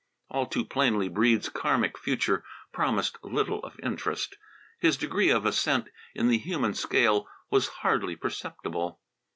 [0.31, 4.35] All too plainly Breede's Karmic future promised little of interest.
[4.79, 8.99] His degree of ascent in the human scale was hardly perceptible.